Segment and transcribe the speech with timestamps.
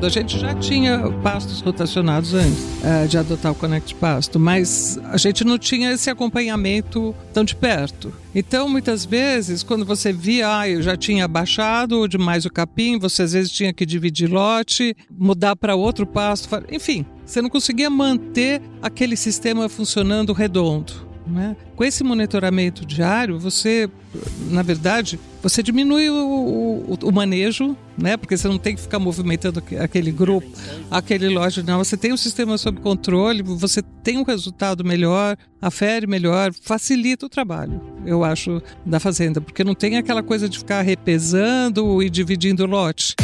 [0.00, 5.16] A gente já tinha pastos rotacionados antes uh, de adotar o Connect Pasto, mas a
[5.16, 8.12] gente não tinha esse acompanhamento tão de perto.
[8.32, 13.22] Então, muitas vezes, quando você via, ah, eu já tinha baixado demais o capim, você
[13.22, 18.62] às vezes tinha que dividir lote, mudar para outro pasto, enfim, você não conseguia manter
[18.80, 21.08] aquele sistema funcionando redondo.
[21.26, 21.56] Né?
[21.76, 23.90] Com esse monitoramento diário, você,
[24.48, 28.16] na verdade, você diminui o, o, o, manejo, né?
[28.16, 30.46] Porque você não tem que ficar movimentando aquele grupo,
[30.90, 31.78] aquele lote, não.
[31.78, 37.28] Você tem um sistema sob controle, você tem um resultado melhor, afere melhor, facilita o
[37.28, 42.66] trabalho, eu acho, da fazenda, porque não tem aquela coisa de ficar repesando e dividindo
[42.66, 43.14] lote.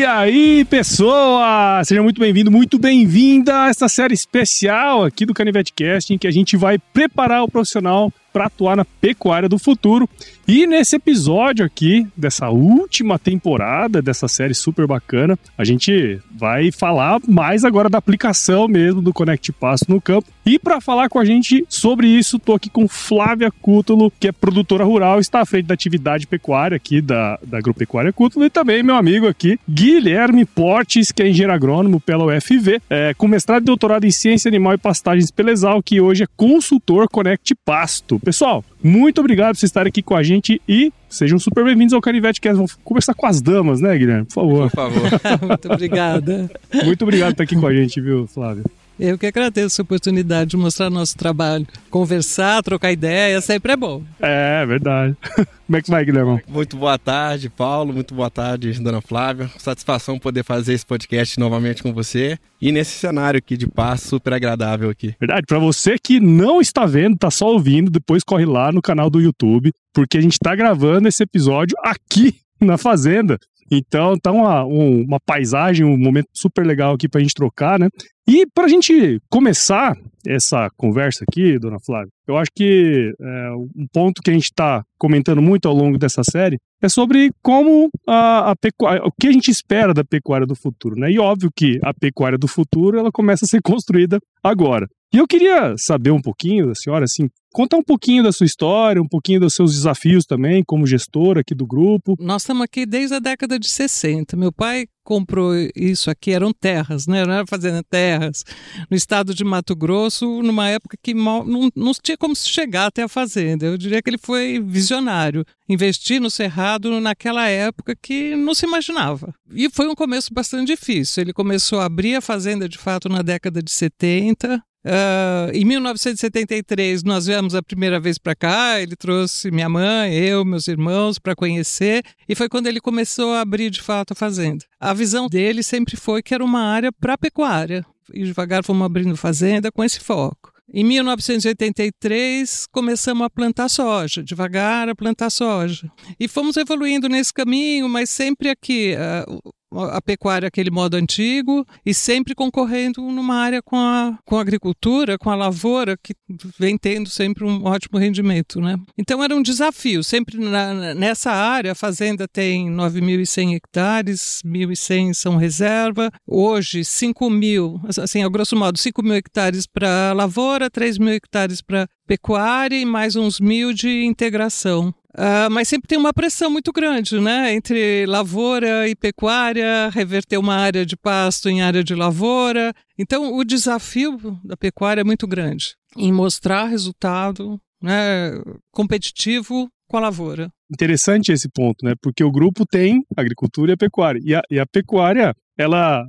[0.00, 1.84] E aí, pessoa!
[1.84, 6.26] Seja muito bem-vindo, muito bem-vinda a esta série especial aqui do Canivete Cast, em que
[6.26, 10.08] a gente vai preparar o profissional para atuar na pecuária do futuro.
[10.46, 17.20] E nesse episódio aqui, dessa última temporada dessa série super bacana, a gente vai falar
[17.28, 20.26] mais agora da aplicação mesmo do Connect Passo no campo.
[20.44, 24.32] E para falar com a gente sobre isso, tô aqui com Flávia Cútulo, que é
[24.32, 28.82] produtora rural, está à frente da atividade pecuária aqui da, da Agropecuária Cútulo, e também
[28.82, 33.66] meu amigo aqui, Guilherme Portes, que é engenheiro agrônomo pela UFV, é, com mestrado e
[33.66, 38.19] doutorado em ciência animal e pastagens pela Exal, que hoje é consultor Connect Pasto.
[38.24, 42.00] Pessoal, muito obrigado por vocês estarem aqui com a gente e sejam super bem-vindos ao
[42.00, 42.56] Canivete Cast.
[42.56, 44.26] Vamos conversar com as damas, né, Guilherme?
[44.26, 44.70] Por favor.
[44.70, 45.02] Por favor.
[45.48, 46.50] Muito obrigada.
[46.84, 48.64] Muito obrigado por estar aqui com a gente, viu, Flávio?
[49.00, 51.66] Eu que agradeço a oportunidade de mostrar nosso trabalho.
[51.88, 54.02] Conversar, trocar ideia, sempre é bom.
[54.20, 55.16] É, verdade.
[55.66, 56.42] Como é que vai, Guilherme?
[56.46, 57.94] Muito boa tarde, Paulo.
[57.94, 59.50] Muito boa tarde, dona Flávia.
[59.56, 62.36] Satisfação poder fazer esse podcast novamente com você.
[62.60, 65.14] E nesse cenário aqui de paz, super agradável aqui.
[65.18, 65.46] Verdade.
[65.46, 69.18] Para você que não está vendo, tá só ouvindo, depois corre lá no canal do
[69.18, 73.38] YouTube, porque a gente está gravando esse episódio aqui na fazenda.
[73.70, 77.88] Então tá uma, uma paisagem, um momento super legal aqui pra gente trocar, né?
[78.28, 84.22] E pra gente começar essa conversa aqui, dona Flávia, eu acho que é, um ponto
[84.22, 88.56] que a gente está comentando muito ao longo dessa série é sobre como a, a
[88.56, 91.10] pecuária, o que a gente espera da pecuária do futuro, né?
[91.10, 94.86] E óbvio que a pecuária do futuro ela começa a ser construída agora.
[95.12, 99.02] E eu queria saber um pouquinho da senhora, assim, contar um pouquinho da sua história,
[99.02, 102.14] um pouquinho dos seus desafios também como gestora aqui do grupo.
[102.20, 104.36] Nós estamos aqui desde a década de 60.
[104.36, 107.26] Meu pai comprou isso aqui, eram terras, né?
[107.26, 108.44] Não era fazenda terras,
[108.88, 113.02] no estado de Mato Grosso, numa época que mal, não, não tinha como chegar até
[113.02, 113.66] a fazenda.
[113.66, 119.34] Eu diria que ele foi visionário, investir no cerrado naquela época que não se imaginava.
[119.50, 121.22] E foi um começo bastante difícil.
[121.22, 127.02] Ele começou a abrir a fazenda de fato na década de 70, Uh, em 1973
[127.02, 131.36] nós viemos a primeira vez para cá, ele trouxe minha mãe, eu, meus irmãos para
[131.36, 134.64] conhecer e foi quando ele começou a abrir de fato a fazenda.
[134.78, 139.16] A visão dele sempre foi que era uma área para pecuária e devagar fomos abrindo
[139.16, 140.50] fazenda com esse foco.
[140.72, 147.88] Em 1983 começamos a plantar soja, devagar a plantar soja e fomos evoluindo nesse caminho,
[147.88, 153.76] mas sempre aqui uh, a pecuária aquele modo antigo e sempre concorrendo numa área com
[153.76, 156.14] a, com a agricultura, com a lavoura, que
[156.58, 158.60] vem tendo sempre um ótimo rendimento.
[158.60, 158.76] Né?
[158.98, 165.36] Então era um desafio, sempre na, nessa área, a fazenda tem 9.100 hectares, 1.100 são
[165.36, 171.14] reserva, hoje 5 mil, assim, a grosso modo, 5 mil hectares para lavoura, 3 mil
[171.14, 174.92] hectares para pecuária e mais uns mil de integração.
[175.12, 177.52] Uh, mas sempre tem uma pressão muito grande, né?
[177.52, 182.72] Entre lavoura e pecuária, reverter uma área de pasto em área de lavoura.
[182.96, 190.00] Então, o desafio da pecuária é muito grande em mostrar resultado né, competitivo com a
[190.00, 190.48] lavoura.
[190.72, 191.94] Interessante esse ponto, né?
[192.00, 194.20] Porque o grupo tem agricultura e a pecuária.
[194.22, 196.06] E a, e a pecuária ela,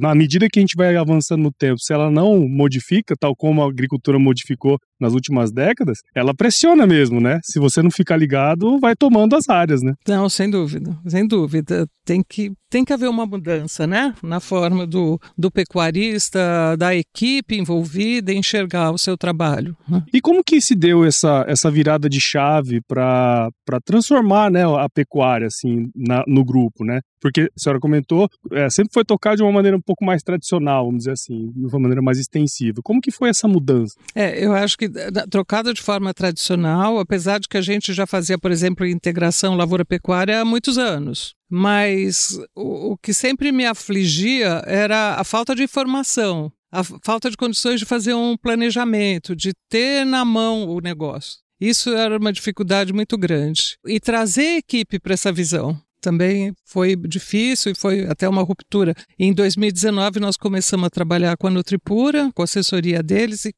[0.00, 3.62] na medida que a gente vai avançando no tempo, se ela não modifica, tal como
[3.62, 7.38] a agricultura modificou nas últimas décadas, ela pressiona mesmo, né?
[7.42, 9.94] Se você não ficar ligado, vai tomando as áreas, né?
[10.06, 11.86] Não, sem dúvida, sem dúvida.
[12.04, 14.14] Tem que, tem que haver uma mudança, né?
[14.22, 19.76] Na forma do, do pecuarista, da equipe envolvida enxergar o seu trabalho.
[19.88, 20.02] Né?
[20.12, 23.50] E como que se deu essa, essa virada de chave para
[23.84, 27.00] transformar né, a pecuária assim, na, no grupo, né?
[27.20, 30.86] Porque a senhora comentou, é, sempre foi tocado de uma maneira um pouco mais tradicional,
[30.86, 32.80] vamos dizer assim, de uma maneira mais extensiva.
[32.82, 33.94] Como que foi essa mudança?
[34.14, 34.87] É, eu acho que
[35.30, 40.40] trocada de forma tradicional, apesar de que a gente já fazia, por exemplo, integração lavoura-pecuária
[40.40, 41.34] há muitos anos.
[41.50, 46.52] Mas o, o, que sempre me afligia era a falta de informação.
[46.70, 51.38] a falta de condições de fazer um planejamento, de ter na mão o negócio.
[51.60, 53.78] Isso era uma dificuldade muito grande.
[53.86, 58.94] E trazer equipe para essa visão também foi difícil e foi até uma ruptura.
[59.18, 63.54] Em 2019 nós começamos a trabalhar com a Nutripura, com a assessoria deles e,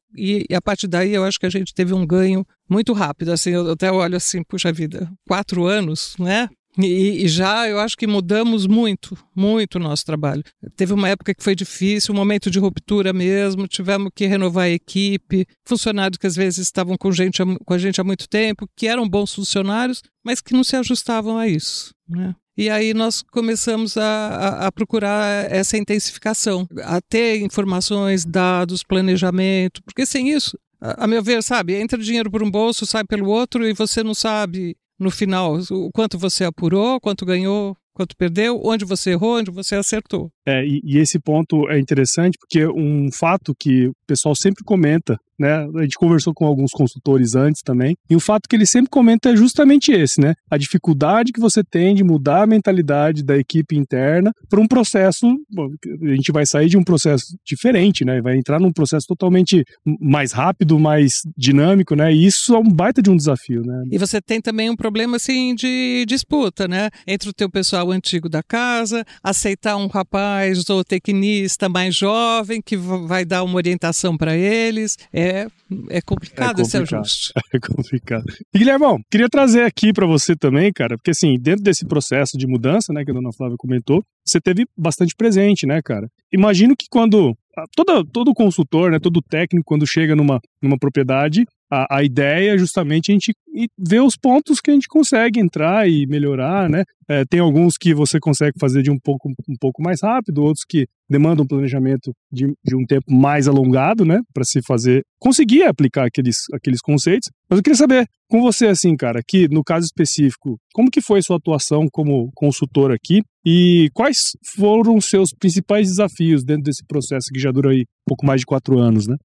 [0.49, 3.31] e, a partir daí eu acho que a gente teve um ganho muito rápido.
[3.31, 6.49] Assim, eu até olho assim, puxa vida, quatro anos, né?
[6.77, 10.41] E, e, já eu acho que mudamos muito, muito o nosso trabalho.
[10.75, 14.69] Teve uma época que foi difícil, um momento de ruptura mesmo, tivemos que renovar a
[14.69, 18.87] equipe, funcionários que às vezes estavam com, gente, com a gente há muito tempo, que
[18.87, 21.93] eram bons funcionários, mas que não se ajustavam a isso.
[22.11, 22.35] Né?
[22.57, 29.81] E aí nós começamos a, a, a, procurar essa intensificação, a ter informações, dados, planejamento,
[29.83, 33.29] porque sem isso, a, a meu ver, sabe, entra dinheiro por um bolso, sai pelo
[33.29, 38.61] outro e você não sabe no final o quanto você apurou, quanto ganhou, quanto perdeu,
[38.63, 40.29] onde você errou, onde você acertou.
[40.45, 45.17] É, e, e esse ponto é interessante porque um fato que o pessoal sempre comenta
[45.41, 45.67] né?
[45.75, 49.31] A gente conversou com alguns consultores antes também, e o fato que ele sempre comenta
[49.31, 50.33] é justamente esse, né?
[50.49, 55.27] A dificuldade que você tem de mudar a mentalidade da equipe interna para um processo,
[55.27, 58.21] a gente vai sair de um processo diferente, né?
[58.21, 59.63] Vai entrar num processo totalmente
[59.99, 62.13] mais rápido, mais dinâmico, né?
[62.13, 63.83] E isso é um baita de um desafio, né?
[63.91, 66.89] E você tem também um problema assim de disputa, né?
[67.07, 72.77] Entre o teu pessoal antigo da casa, aceitar um rapaz ou tecnista mais jovem que
[72.77, 74.97] vai dar uma orientação para eles.
[75.11, 75.47] É, é,
[75.89, 77.31] é complicado, é esse ajuste.
[77.53, 78.23] É complicado.
[78.53, 82.47] E Guilhermão, queria trazer aqui para você também, cara, porque assim, dentro desse processo de
[82.47, 86.07] mudança, né, que a dona Flávia comentou, você teve bastante presente, né, cara?
[86.31, 87.35] Imagino que quando
[87.75, 92.57] todo, todo consultor, né, todo técnico, quando chega numa, numa propriedade, a, a ideia é
[92.57, 93.33] justamente a gente
[93.77, 96.83] ver os pontos que a gente consegue entrar e melhorar, né?
[97.07, 100.65] É, tem alguns que você consegue fazer de um pouco, um pouco mais rápido, outros
[100.67, 104.19] que demandam um planejamento de, de um tempo mais alongado, né?
[104.33, 107.29] Para se fazer, conseguir aplicar aqueles, aqueles conceitos.
[107.49, 111.21] Mas eu queria saber com você, assim, cara, que no caso específico, como que foi
[111.21, 117.27] sua atuação como consultor aqui e quais foram os seus principais desafios dentro desse processo
[117.33, 119.17] que já dura aí pouco mais de quatro anos, né?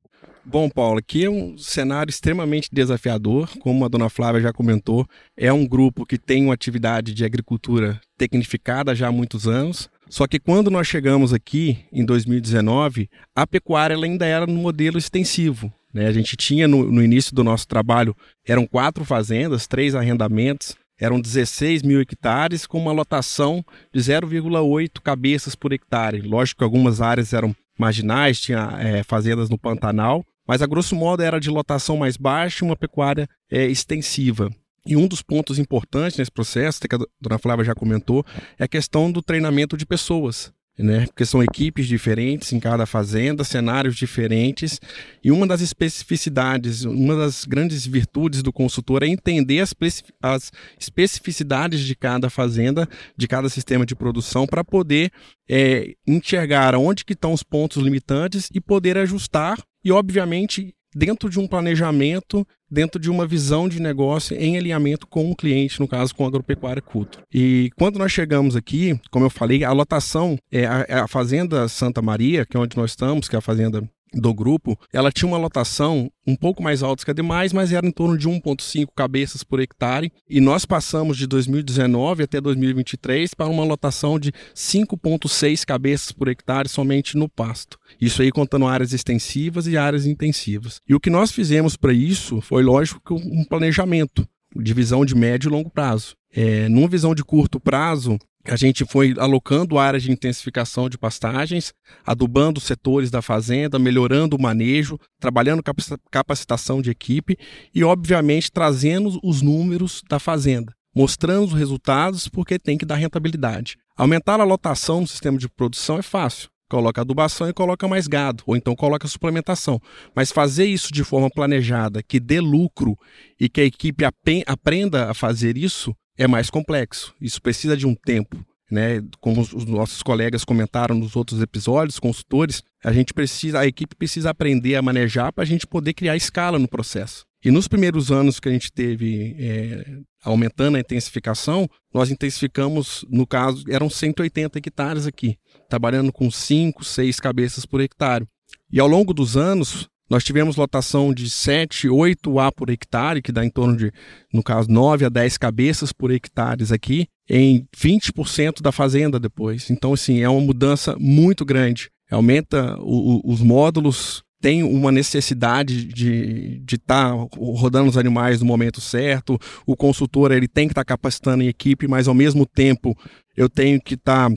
[0.44, 5.06] Bom, Paulo, aqui é um cenário extremamente desafiador, como a dona Flávia já comentou.
[5.36, 9.88] É um grupo que tem uma atividade de agricultura tecnificada já há muitos anos.
[10.08, 15.72] Só que quando nós chegamos aqui, em 2019, a pecuária ainda era no modelo extensivo.
[15.96, 16.06] Né?
[16.06, 18.14] A gente tinha no, no início do nosso trabalho,
[18.46, 23.64] eram quatro fazendas, três arrendamentos, eram 16 mil hectares com uma lotação
[23.94, 26.20] de 0,8 cabeças por hectare.
[26.20, 31.22] Lógico que algumas áreas eram marginais, tinha é, fazendas no Pantanal, mas a grosso modo
[31.22, 34.50] era de lotação mais baixa e uma pecuária é, extensiva.
[34.84, 38.24] E um dos pontos importantes nesse processo, que a dona Flávia já comentou,
[38.58, 41.06] é a questão do treinamento de pessoas né?
[41.06, 44.80] Porque são equipes diferentes em cada fazenda, cenários diferentes,
[45.24, 51.94] e uma das especificidades, uma das grandes virtudes do consultor é entender as, especificidades de
[51.94, 55.10] cada fazenda, de cada sistema de produção, para poder
[55.48, 61.38] é, enxergar onde que estão os pontos limitantes e poder ajustar e, obviamente, dentro de
[61.38, 66.14] um planejamento, dentro de uma visão de negócio em alinhamento com o cliente, no caso
[66.14, 67.20] com a agropecuária culto.
[67.32, 71.68] E quando nós chegamos aqui, como eu falei, a lotação é a, é a fazenda
[71.68, 75.28] Santa Maria, que é onde nós estamos, que é a fazenda do grupo, ela tinha
[75.28, 78.88] uma lotação um pouco mais alta que a demais, mas era em torno de 1,5
[78.94, 80.12] cabeças por hectare.
[80.28, 86.68] E nós passamos de 2019 até 2023 para uma lotação de 5,6 cabeças por hectare
[86.68, 87.78] somente no pasto.
[88.00, 90.80] Isso aí contando áreas extensivas e áreas intensivas.
[90.88, 95.52] E o que nós fizemos para isso foi, lógico, um planejamento, divisão de médio e
[95.52, 96.16] longo prazo.
[96.34, 98.18] É, numa visão de curto prazo,
[98.48, 101.72] a gente foi alocando áreas de intensificação de pastagens,
[102.04, 105.62] adubando setores da fazenda, melhorando o manejo, trabalhando
[106.10, 107.36] capacitação de equipe
[107.74, 113.76] e, obviamente, trazendo os números da fazenda, mostrando os resultados porque tem que dar rentabilidade.
[113.96, 116.48] Aumentar a lotação no sistema de produção é fácil.
[116.68, 119.80] Coloca adubação e coloca mais gado, ou então coloca suplementação.
[120.14, 122.96] Mas fazer isso de forma planejada, que dê lucro
[123.38, 124.04] e que a equipe
[124.44, 127.14] aprenda a fazer isso, é mais complexo.
[127.20, 128.44] Isso precisa de um tempo.
[128.68, 133.94] Né, como os nossos colegas comentaram nos outros episódios, consultores, a gente precisa, a equipe
[133.94, 137.24] precisa aprender a manejar para a gente poder criar escala no processo.
[137.44, 143.24] E nos primeiros anos que a gente teve é, aumentando a intensificação, nós intensificamos, no
[143.24, 148.26] caso, eram 180 hectares aqui, trabalhando com 5, 6 cabeças por hectare.
[148.68, 153.32] E ao longo dos anos, nós tivemos lotação de 7, 8 A por hectare, que
[153.32, 153.92] dá em torno de,
[154.32, 159.68] no caso, 9 a 10 cabeças por hectares aqui, em 20% da fazenda depois.
[159.70, 161.90] Então, assim, é uma mudança muito grande.
[162.10, 168.46] Aumenta o, o, os módulos, tem uma necessidade de estar tá rodando os animais no
[168.46, 169.38] momento certo.
[169.66, 172.96] O consultor ele tem que estar tá capacitando em equipe, mas ao mesmo tempo
[173.36, 174.36] eu tenho que estar tá,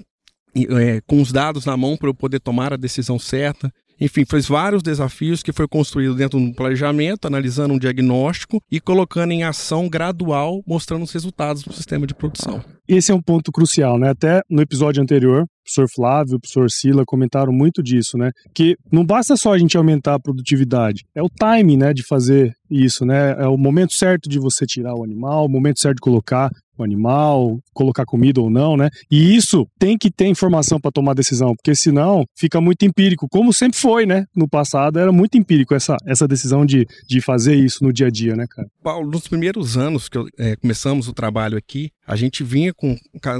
[0.55, 3.71] é, com os dados na mão para eu poder tomar a decisão certa.
[3.99, 9.31] Enfim, fez vários desafios que foi construído dentro do planejamento, analisando um diagnóstico e colocando
[9.31, 12.63] em ação gradual, mostrando os resultados do sistema de produção.
[12.87, 14.09] Esse é um ponto crucial, né?
[14.09, 18.31] Até no episódio anterior, o professor Flávio, o professor Sila comentaram muito disso, né?
[18.55, 22.51] Que não basta só a gente aumentar a produtividade, é o timing, né, de fazer
[22.69, 23.35] isso, né?
[23.37, 26.49] É o momento certo de você tirar o animal, o momento certo de colocar
[26.81, 28.89] o animal, colocar comida ou não, né?
[29.09, 33.53] E isso tem que ter informação para tomar decisão, porque senão fica muito empírico, como
[33.53, 34.25] sempre foi, né?
[34.35, 38.09] No passado era muito empírico essa, essa decisão de, de fazer isso no dia a
[38.09, 38.67] dia, né, cara?
[38.83, 42.95] Paulo, nos primeiros anos que é, começamos o trabalho aqui, a gente vinha com,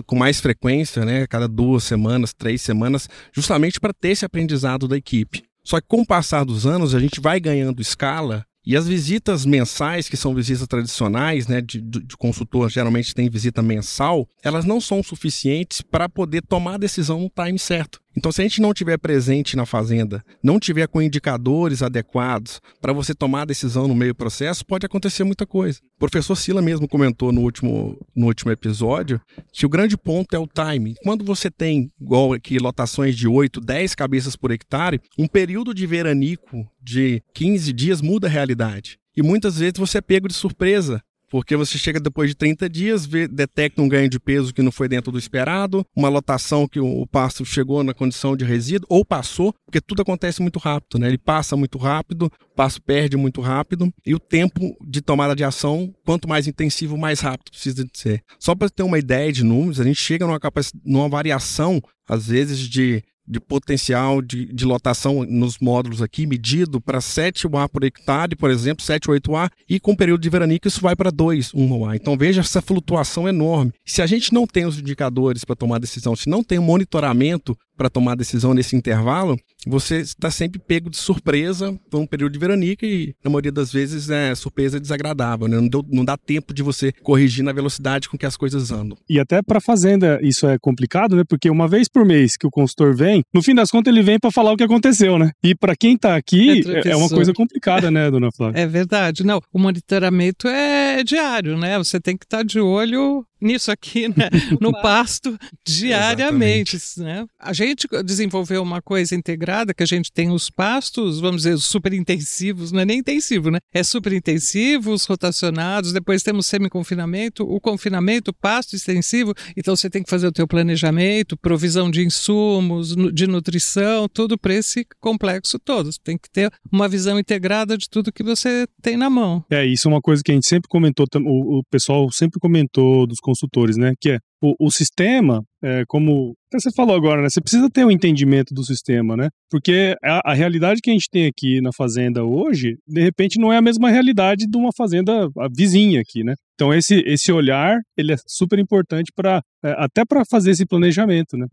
[0.05, 1.25] com mais frequência, né?
[1.27, 5.43] Cada duas semanas, três semanas, justamente para ter esse aprendizado da equipe.
[5.63, 9.48] Só que com o passar dos anos, a gente vai ganhando escala e as visitas
[9.48, 14.80] mensais, que são visitas tradicionais, né, de, de consultor, geralmente tem visita mensal, elas não
[14.80, 18.00] são suficientes para poder tomar a decisão no time certo.
[18.18, 22.92] Então, se a gente não tiver presente na fazenda, não tiver com indicadores adequados para
[22.92, 25.80] você tomar a decisão no meio do processo, pode acontecer muita coisa.
[25.96, 29.22] O professor Sila mesmo comentou no último, no último episódio
[29.54, 30.96] que o grande ponto é o time.
[31.04, 35.86] Quando você tem, igual aqui, lotações de 8, 10 cabeças por hectare, um período de
[35.86, 38.98] veranico de 15 dias muda a realidade.
[39.16, 43.05] E muitas vezes você é pego de surpresa porque você chega depois de 30 dias,
[43.05, 46.79] vê, detecta um ganho de peso que não foi dentro do esperado, uma lotação que
[46.79, 51.07] o, pasto chegou na condição de resíduo, ou passou, porque tudo acontece muito rápido, né?
[51.07, 55.43] Ele passa muito rápido, o pasto perde muito rápido, e o tempo de tomada de
[55.43, 58.24] ação, quanto mais intensivo, mais rápido precisa de ser.
[58.39, 60.39] Só para ter uma ideia de números, a gente chega numa,
[60.86, 67.00] numa variação, às vezes, de de potencial de, de lotação nos módulos aqui, medido para
[67.00, 70.81] 7 UA por hectare, por exemplo, 7, 8 UA, e com período de veranico isso
[70.81, 71.95] vai para 2, 1 UA.
[71.95, 73.71] Então veja essa flutuação enorme.
[73.86, 77.55] Se a gente não tem os indicadores para tomar decisão, se não tem o monitoramento
[77.79, 82.39] para tomar decisão nesse intervalo, você está sempre pego de surpresa por um período de
[82.39, 85.48] veranica e, na maioria das vezes, é surpresa desagradável.
[85.48, 85.55] Né?
[85.55, 88.98] Não, deu, não dá tempo de você corrigir na velocidade com que as coisas andam.
[89.09, 91.24] E até para a fazenda isso é complicado, né?
[91.25, 94.19] Porque uma vez por mês que o consultor vem, no fim das contas ele vem
[94.19, 95.31] para falar o que aconteceu, né?
[95.41, 98.59] E para quem está aqui, é, é, uma coisa complicada, né, dona Flávia?
[98.59, 99.25] É verdade.
[99.25, 101.77] Não, o monitoramento é diário, né?
[101.77, 104.29] Você tem que estar tá de olho nisso aqui, né?
[104.60, 106.77] no pasto, diariamente.
[106.98, 107.25] Né?
[107.39, 111.93] A gente desenvolveu uma coisa integrada, que a gente tem os pastos, vamos dizer, super
[111.93, 113.60] intensivos, não é nem intensivo, né?
[113.74, 120.10] É super intensivos, rotacionados, depois temos semi-confinamento, o confinamento, pasto extensivo, então você tem que
[120.10, 125.91] fazer o teu planejamento, provisão de insumos, de nutrição, tudo para esse complexo todo.
[125.91, 129.43] Você tem que ter uma visão integrada de tudo que você tem na mão.
[129.50, 133.08] É, isso é uma coisa que a gente sempre comentou, o, o pessoal sempre comentou
[133.08, 133.93] dos consultores, né?
[134.01, 137.29] Que é o, o sistema, é, como você falou agora, né?
[137.29, 139.29] Você precisa ter um entendimento do sistema, né?
[139.51, 143.53] Porque a, a, realidade que a gente tem aqui na fazenda hoje, de repente, não
[143.53, 146.33] é a mesma realidade de uma fazenda vizinha aqui, né?
[146.55, 151.38] Então esse, esse olhar ele é super importante para é, até para fazer esse planejamento,
[151.38, 151.45] né?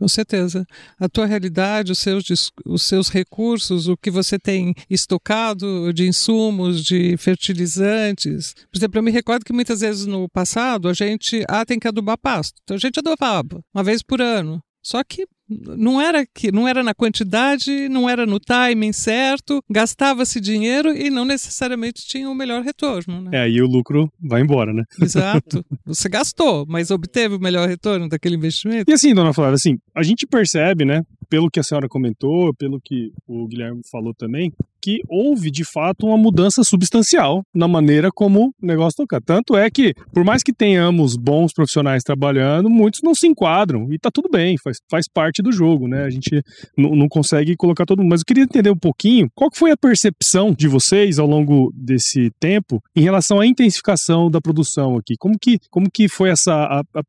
[0.00, 0.66] Com certeza.
[0.98, 6.82] A tua realidade, os seus, os seus recursos, o que você tem estocado de insumos,
[6.82, 8.54] de fertilizantes.
[8.72, 11.86] Por exemplo, eu me recordo que muitas vezes no passado a gente ah, tem que
[11.86, 12.54] adubar pasto.
[12.64, 14.62] Então a gente adubava uma vez por ano.
[14.82, 20.40] Só que não era que não era na quantidade, não era no timing certo, gastava-se
[20.40, 23.22] dinheiro e não necessariamente tinha o melhor retorno.
[23.22, 23.30] Né?
[23.32, 24.84] É, aí o lucro vai embora, né?
[25.00, 25.64] Exato.
[25.84, 28.90] Você gastou, mas obteve o melhor retorno daquele investimento.
[28.90, 32.80] E assim, dona Flávia, assim, a gente percebe, né, pelo que a senhora comentou, pelo
[32.84, 38.48] que o Guilherme falou também, que houve de fato uma mudança substancial na maneira como
[38.48, 39.20] o negócio toca.
[39.20, 43.98] Tanto é que, por mais que tenhamos bons profissionais trabalhando, muitos não se enquadram e
[43.98, 46.04] tá tudo bem, faz, faz parte do jogo, né?
[46.04, 46.42] A gente
[46.76, 48.10] não consegue colocar todo mundo.
[48.10, 52.30] Mas eu queria entender um pouquinho qual foi a percepção de vocês ao longo desse
[52.40, 55.14] tempo em relação à intensificação da produção aqui.
[55.18, 57.02] Como que, como que foi essa a, a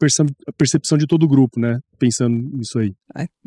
[0.58, 1.80] percepção de todo o grupo, né?
[1.98, 2.94] Pensando nisso aí.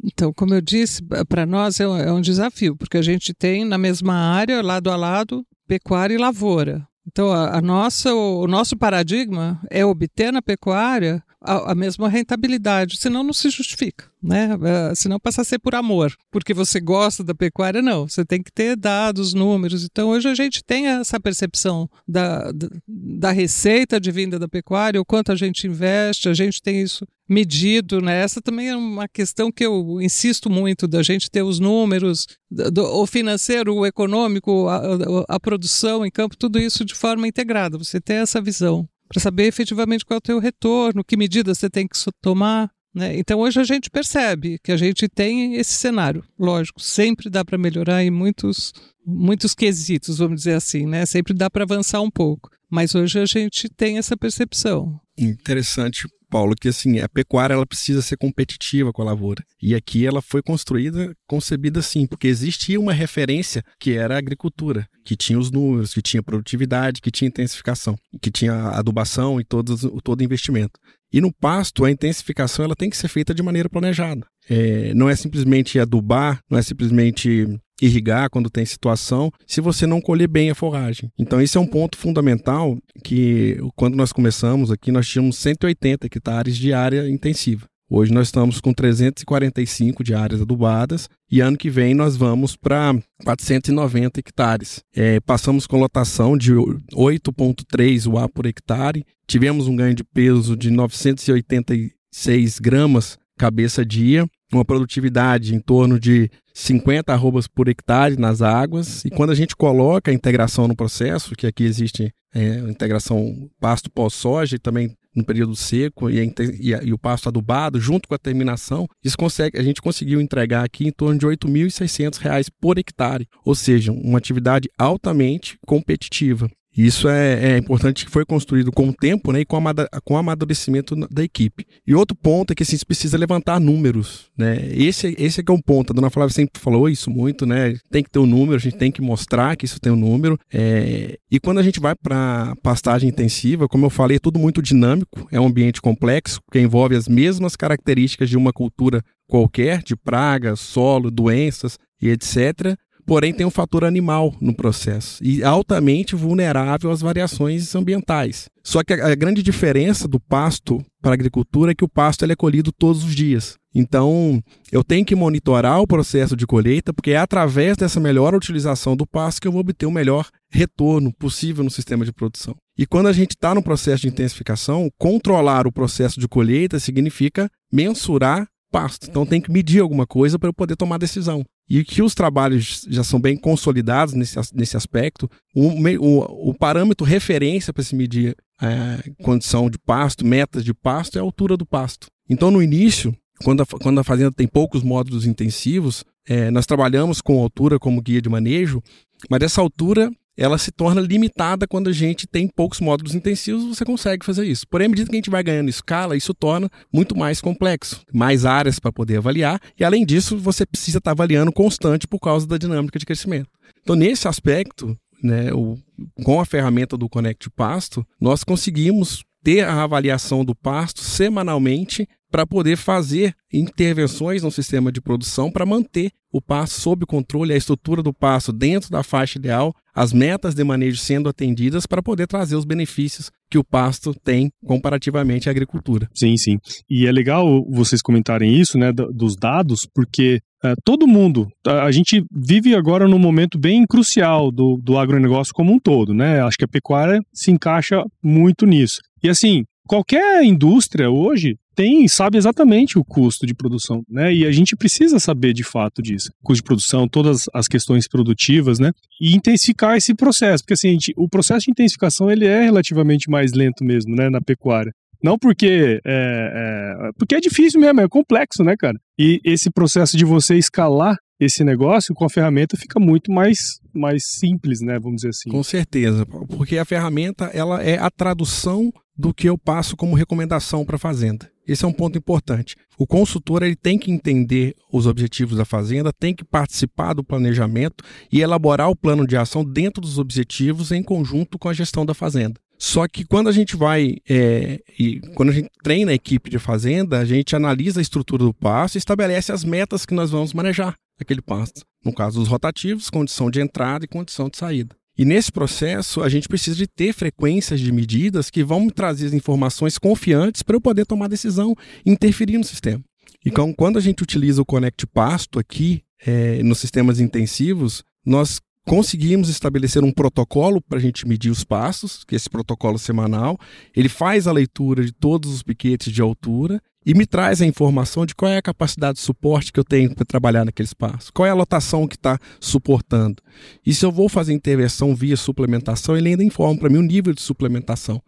[0.03, 3.65] Então, como eu disse, para nós é um, é um desafio, porque a gente tem
[3.65, 6.87] na mesma área, lado a lado, pecuária e lavoura.
[7.07, 12.09] Então, a, a, nossa, o, o nosso paradigma é obter na pecuária a, a, mesma
[12.09, 14.55] rentabilidade, senão não se justifica, né?
[14.57, 18.09] Uh, senão passa a ser por amor, porque você gosta da pecuária, não.
[18.09, 19.85] Você tem que ter dados, números.
[19.85, 25.01] Então hoje a gente tem essa percepção da, da, da receita de vinda da pecuária,
[25.01, 28.23] o quanto a gente investe, a gente tem isso medido, né?
[28.23, 32.83] Essa também é uma questão que eu insisto muito da gente ter os números, do,
[32.83, 37.79] o financeiro, o econômico, a, a, a produção em campo, tudo isso de forma integrada.
[37.79, 41.71] Você ter essa visão para saber efetivamente qual é o teu retorno, que medidas você
[41.71, 42.71] tem que tomar.
[42.95, 43.19] Né?
[43.19, 47.59] Então hoje a gente percebe que a gente tem esse cenário, lógico, sempre dá para
[47.59, 48.73] melhorar em muitos,
[49.05, 51.05] muitos quesitos, vamos dizer assim, né?
[51.05, 55.01] Sempre dá para avançar um pouco, mas hoje a gente tem essa percepção.
[55.19, 59.45] Interessante Paulo, que assim, a pecuária ela precisa ser competitiva com a lavoura.
[59.63, 64.85] E aqui ela foi construída, concebida assim, porque existia uma referência que era a agricultura,
[65.05, 69.77] que tinha os números, que tinha produtividade, que tinha intensificação, que tinha adubação e todo,
[70.03, 70.81] todo investimento.
[71.15, 74.27] E no pasto, a intensificação ela tem que ser feita de maneira planejada.
[74.51, 77.47] É, não é simplesmente adubar, não é simplesmente
[77.81, 81.13] irrigar quando tem situação, se você não colher bem a forragem.
[81.17, 86.57] Então, esse é um ponto fundamental que, quando nós começamos aqui, nós tínhamos 180 hectares
[86.57, 87.65] de área intensiva.
[87.91, 92.95] Hoje nós estamos com 345 de áreas adubadas e ano que vem nós vamos para
[93.23, 94.83] 490 hectares.
[94.95, 100.71] É, passamos com lotação de 8,3 UA por hectare, tivemos um ganho de peso de
[100.71, 109.05] 986 gramas cabeça dia, uma produtividade em torno de 50 arrobas por hectare nas águas.
[109.05, 113.91] E quando a gente coloca a integração no processo, que aqui existe é, integração pasto
[113.91, 118.19] pós-soja e também no período seco e, a, e, o pasto adubado, junto com a
[118.19, 123.29] terminação, isso consegue, a gente conseguiu entregar aqui em torno de R$ 8.600 por hectare,
[123.45, 126.51] ou seja, uma atividade altamente competitiva.
[126.77, 129.63] Isso é, é, importante que foi construído com o tempo né, e com,
[130.05, 131.65] com o amadurecimento da equipe.
[131.87, 134.31] E outro ponto é que assim, precisa levantar números.
[134.37, 134.69] Né?
[134.73, 135.93] Esse, esse é que é um ponto.
[135.93, 137.77] A dona Flávia sempre falou isso muito, né?
[137.91, 140.39] Tem que ter um número, a gente tem que mostrar que isso tem um número.
[140.53, 141.17] É...
[141.31, 145.29] E quando a gente vai para pastagem intensiva, como eu falei, é tudo muito dinâmico,
[145.31, 150.61] é um ambiente complexo, que envolve as mesmas características de uma cultura qualquer, de pragas,
[150.61, 157.01] solo, doenças e etc porém tem um fator animal no processo e altamente vulnerável às
[157.01, 158.47] variações ambientais.
[158.63, 162.35] Só que a, grande diferença do pasto para a agricultura é que o pasto é
[162.35, 163.57] colhido todos os dias.
[163.75, 164.41] Então,
[164.73, 169.07] eu tenho que monitorar o processo de colheita, porque é através dessa melhor utilização do
[169.07, 172.55] pasto que eu vou obter o melhor retorno possível no sistema de produção.
[172.79, 177.51] E quando a gente está no processo de intensificação, controlar o processo de colheita significa
[177.73, 179.09] mensurar pasto.
[179.09, 181.45] Então tem que medir alguma coisa para eu poder tomar decisão.
[181.69, 187.07] E que os trabalhos já são bem consolidados nesse, nesse aspecto, o, o, o parâmetro
[187.07, 191.65] referência para se medir é, condição de pasto, metas de pasto, é a altura do
[191.65, 192.09] pasto.
[192.29, 197.21] Então, no início, quando a, quando a fazenda tem poucos módulos intensivos, é, nós trabalhamos
[197.21, 198.83] com altura como guia de manejo,
[199.31, 203.85] mas essa altura ela se torna limitada quando a gente tem poucos módulos intensivos, você
[203.85, 204.67] consegue fazer isso.
[204.69, 208.45] Porém, à medida que a gente vai ganhando escala, isso torna muito mais complexo, mais
[208.45, 212.47] áreas para poder avaliar, e além disso, você precisa estar tá avaliando constante por causa
[212.47, 213.49] da dinâmica de crescimento.
[213.83, 215.79] Então, nesse aspecto, né, o,
[216.25, 222.45] com a ferramenta do Connect Pasto, nós conseguimos ter a avaliação do pasto semanalmente para
[222.45, 228.03] poder fazer intervenções no sistema de produção para manter o pasto sob controle, a estrutura
[228.03, 232.57] do pasto dentro da faixa ideal, as metas de manejo sendo atendidas para poder trazer
[232.57, 236.09] os benefícios que o pasto tem comparativamente à agricultura.
[236.13, 236.59] Sim, sim.
[236.91, 242.25] E é legal vocês comentarem isso, né, dos dados, porque é, todo mundo, a gente
[242.33, 246.43] vive agora num momento bem crucial do, do agronegócio como um todo, né?
[246.43, 248.99] Acho que a pecuária se encaixa muito nisso.
[249.23, 254.33] E assim, qualquer indústria hoje tem sabe exatamente o custo de produção, né?
[254.33, 258.79] E a gente precisa saber de fato disso, custo de produção, todas as questões produtivas,
[258.79, 258.93] né?
[259.21, 263.53] E intensificar esse processo, porque assim, gente, o processo de intensificação ele é relativamente mais
[263.53, 264.93] lento mesmo, né, na pecuária.
[265.23, 268.99] Não porque é, é, porque é difícil mesmo, é complexo, né, cara?
[269.19, 274.25] E esse processo de você escalar esse negócio com a ferramenta fica muito mais mais
[274.27, 275.51] simples, né, vamos dizer assim.
[275.51, 280.85] Com certeza, porque a ferramenta ela é a tradução do que eu passo como recomendação
[280.85, 281.49] para a fazenda.
[281.67, 282.77] Esse é um ponto importante.
[282.99, 288.05] O consultor ele tem que entender os objetivos da fazenda, tem que participar do planejamento
[288.31, 292.15] e elaborar o plano de ação dentro dos objetivos em conjunto com a gestão da
[292.15, 292.61] fazenda.
[292.79, 296.59] Só que quando a gente vai é, e quando a gente treina a equipe de
[296.59, 300.53] fazenda, a gente analisa a estrutura do pasto e estabelece as metas que nós vamos
[300.53, 301.83] manejar aquele pasto.
[302.05, 304.95] No caso dos rotativos, condição de entrada e condição de saída.
[305.17, 309.33] E nesse processo, a gente precisa de ter frequências de medidas que vão me trazer
[309.33, 311.75] informações confiantes para eu poder tomar decisão
[312.05, 313.03] e interferir no sistema.
[313.47, 319.49] Então, quando a gente utiliza o Connect Pasto aqui, é, nos sistemas intensivos, nós conseguimos
[319.49, 323.59] estabelecer um protocolo para a gente medir os passos, que é esse protocolo semanal.
[323.95, 328.25] Ele faz a leitura de todos os piquetes de altura e me traz a informação
[328.25, 331.47] de qual é a capacidade de suporte que eu tenho para trabalhar naquele espaço, qual
[331.47, 333.43] é a lotação que está suportando.
[333.85, 337.33] E se eu vou fazer intervenção via suplementação, ele ainda informa para mim o nível
[337.33, 338.21] de suplementação.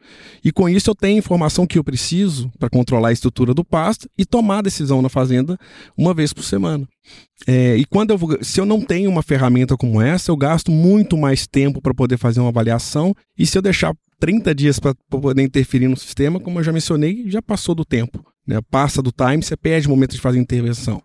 [0.45, 3.65] E com isso eu tenho a informação que eu preciso para controlar a estrutura do
[3.65, 5.59] pasto e tomar decisão na fazenda
[5.97, 6.87] uma vez por semana.
[7.47, 10.71] É, e quando eu vou, se eu não tenho uma ferramenta como essa, eu gasto
[10.71, 13.15] muito mais tempo para poder fazer uma avaliação.
[13.39, 17.29] E se eu deixar 30 dias para poder interferir no sistema, como eu já mencionei,
[17.29, 18.25] já passou do tempo.
[18.47, 18.61] Né?
[18.71, 21.03] Passa do time, você perde o momento de fazer intervenção.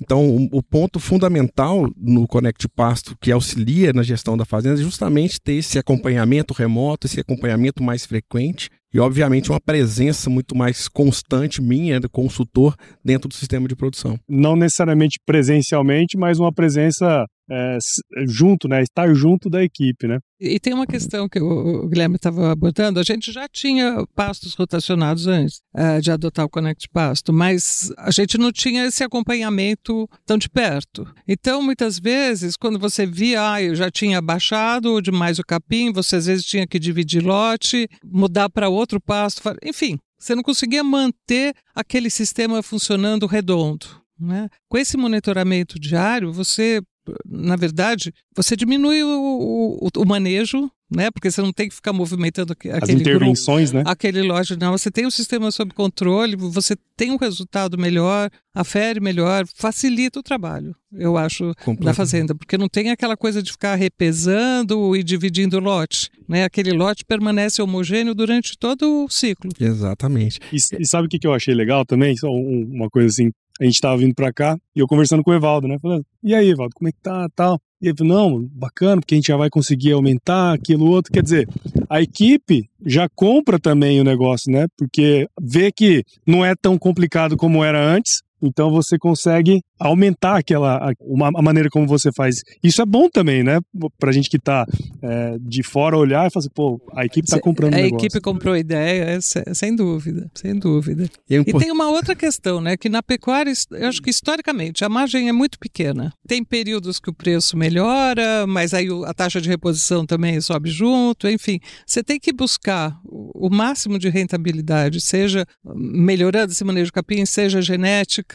[0.00, 4.82] Então, o, o, ponto fundamental no Connect Pasto que auxilia na gestão da fazenda é
[4.82, 10.88] justamente ter esse acompanhamento remoto, esse acompanhamento mais frequente e, obviamente, uma presença muito mais
[10.88, 14.18] constante minha, do consultor, dentro do sistema de produção.
[14.28, 17.78] Não necessariamente presencialmente, mas uma presença é,
[18.26, 18.82] junto, né?
[18.82, 20.18] Estar junto da equipe, né?
[20.40, 23.00] E tem uma questão que o Guilherme estava abordando.
[23.00, 28.10] A gente já tinha pastos rotacionados antes é, de adotar o Connect Pasto, mas a
[28.10, 31.06] gente não tinha esse acompanhamento tão de perto.
[31.26, 36.16] Então, muitas vezes, quando você via, ah, eu já tinha baixado demais o capim, você
[36.16, 41.54] às vezes tinha que dividir lote, mudar para outro pasto, enfim, você não conseguia manter
[41.74, 43.86] aquele sistema funcionando redondo.
[44.18, 44.48] Né?
[44.68, 46.80] Com esse monitoramento diário, você
[47.24, 51.10] na verdade, você diminui o, o, o, manejo, né?
[51.10, 53.90] Porque você não tem que ficar movimentando aquele As intervenções, grupo, né?
[53.90, 54.72] Aquele loja, não.
[54.72, 60.22] Você tem o sistema sob controle, você tem um resultado melhor, afere melhor, facilita o
[60.22, 65.58] trabalho, eu acho, da fazenda, porque não tem aquela coisa de ficar repesando e dividindo
[65.58, 66.44] o lote, né?
[66.44, 69.50] Aquele lote permanece homogêneo durante todo o ciclo.
[69.60, 70.40] Exatamente.
[70.52, 72.16] E, e sabe o que eu achei legal também?
[72.16, 75.34] Só uma coisa assim a gente tava vindo para cá e eu conversando com o
[75.34, 75.78] Evaldo, né?
[75.80, 77.60] Falando, e aí, Evaldo, como é que tá, tal?
[77.80, 81.12] E ele falou, não, bacana, porque a gente já vai conseguir aumentar aquilo outro.
[81.12, 81.48] Quer dizer,
[81.88, 84.66] a equipe já compra também o negócio, né?
[84.76, 90.76] Porque vê que não é tão complicado como era antes, então você consegue aumentar aquela
[90.76, 92.42] a, uma, a maneira como você faz.
[92.62, 93.58] Isso é bom também, né?
[93.98, 94.66] Pra gente que tá
[95.02, 98.06] é, de fora olhar e falar assim, pô, a equipe tá comprando A negócio.
[98.06, 101.08] equipe comprou ideia, é, sem dúvida, sem dúvida.
[101.28, 102.76] E, e tem uma outra questão, né?
[102.76, 106.12] Que na pecuária, eu acho que historicamente a margem é muito pequena.
[106.26, 111.28] Tem períodos que o preço melhora, mas aí a taxa de reposição também sobe junto,
[111.28, 111.58] enfim.
[111.86, 117.60] Você tem que buscar o máximo de rentabilidade, seja melhorando esse manejo de capim, seja
[117.60, 118.33] genética,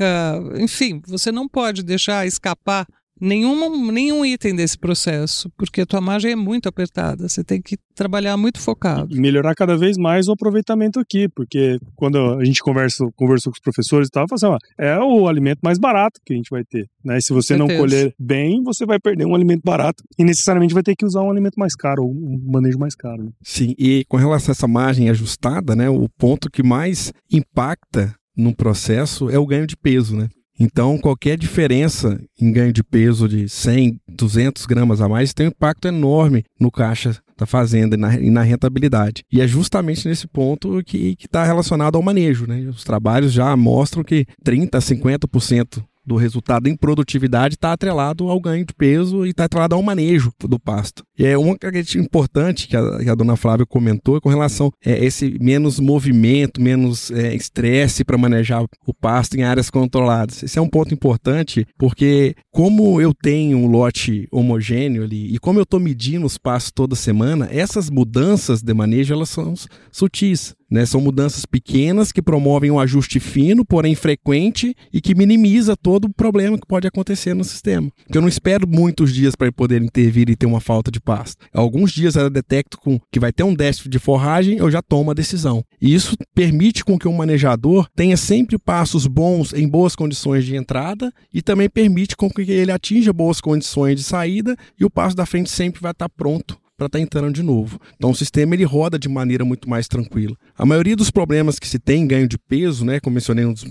[0.59, 2.85] enfim, você não pode deixar escapar
[3.19, 7.27] nenhum, nenhum item desse processo, porque a tua margem é muito apertada.
[7.27, 9.13] Você tem que trabalhar muito focado.
[9.13, 13.57] E melhorar cada vez mais o aproveitamento aqui, porque quando a gente conversa, conversou com
[13.57, 16.63] os professores e tal, assim, ó, é o alimento mais barato que a gente vai
[16.63, 16.87] ter.
[17.03, 17.19] Né?
[17.19, 20.95] Se você não colher bem, você vai perder um alimento barato e necessariamente vai ter
[20.95, 23.23] que usar um alimento mais caro, ou um manejo mais caro.
[23.23, 23.31] Né?
[23.43, 28.55] Sim, e com relação a essa margem ajustada, né, o ponto que mais impacta no
[28.55, 30.29] processo é o ganho de peso, né?
[30.59, 35.49] Então, qualquer diferença em ganho de peso de 100, 200 gramas a mais tem um
[35.49, 39.23] impacto enorme no caixa da fazenda e na, e na rentabilidade.
[39.31, 42.45] E é justamente nesse ponto que está relacionado ao manejo.
[42.45, 42.67] Né?
[42.67, 48.41] Os trabalhos já mostram que 30% a 50% do resultado em produtividade está atrelado ao
[48.41, 51.05] ganho de peso e está atrelado ao manejo do pasto.
[51.19, 55.03] É uma característica importante que a, que a dona Flávia comentou com relação a é,
[55.03, 60.41] esse menos movimento, menos é, estresse para manejar o pasto em áreas controladas.
[60.43, 65.59] Esse é um ponto importante porque como eu tenho um lote homogêneo ali e como
[65.59, 69.53] eu estou medindo os pastos toda semana, essas mudanças de manejo elas são
[69.91, 70.55] sutis.
[70.69, 70.85] Né?
[70.85, 76.13] São mudanças pequenas que promovem um ajuste fino, porém frequente e que minimiza todo o
[76.13, 77.89] problema que pode acontecer no sistema.
[78.03, 81.43] Porque eu não espero muitos dias para poder intervir e ter uma falta de pasto.
[81.51, 85.09] Alguns dias eu detecto com que vai ter um déficit de forragem, eu já tomo
[85.09, 85.63] a decisão.
[85.81, 90.55] E isso permite com que o manejador tenha sempre passos bons em boas condições de
[90.55, 95.15] entrada e também permite com que ele atinja boas condições de saída e o passo
[95.15, 97.79] da frente sempre vai estar pronto para estar tá entrando de novo.
[97.97, 100.35] Então o sistema ele roda de maneira muito mais tranquila.
[100.57, 103.53] A maioria dos problemas que se tem em ganho de peso, né, como mencionei um
[103.53, 103.65] dos,